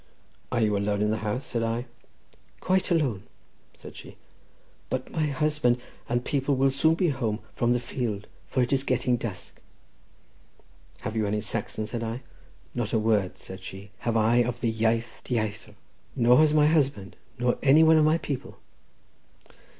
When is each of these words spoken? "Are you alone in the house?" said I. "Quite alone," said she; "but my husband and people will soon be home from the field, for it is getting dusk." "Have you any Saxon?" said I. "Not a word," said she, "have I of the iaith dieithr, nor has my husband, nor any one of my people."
"Are 0.51 0.61
you 0.61 0.75
alone 0.75 1.03
in 1.03 1.11
the 1.11 1.17
house?" 1.17 1.45
said 1.45 1.61
I. 1.61 1.85
"Quite 2.59 2.89
alone," 2.89 3.21
said 3.75 3.95
she; 3.95 4.17
"but 4.89 5.11
my 5.11 5.27
husband 5.27 5.79
and 6.09 6.25
people 6.25 6.55
will 6.55 6.71
soon 6.71 6.95
be 6.95 7.09
home 7.09 7.37
from 7.53 7.71
the 7.73 7.79
field, 7.79 8.25
for 8.47 8.63
it 8.63 8.73
is 8.73 8.83
getting 8.83 9.15
dusk." 9.15 9.61
"Have 11.01 11.15
you 11.15 11.27
any 11.27 11.39
Saxon?" 11.41 11.85
said 11.85 12.03
I. 12.03 12.23
"Not 12.73 12.93
a 12.93 12.97
word," 12.97 13.37
said 13.37 13.61
she, 13.61 13.91
"have 13.99 14.17
I 14.17 14.37
of 14.37 14.61
the 14.61 14.73
iaith 14.73 15.21
dieithr, 15.21 15.75
nor 16.15 16.39
has 16.39 16.51
my 16.51 16.65
husband, 16.65 17.15
nor 17.37 17.59
any 17.61 17.83
one 17.83 17.97
of 17.97 18.03
my 18.03 18.17
people." 18.17 18.57